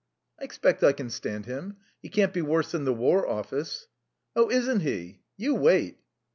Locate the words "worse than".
2.41-2.85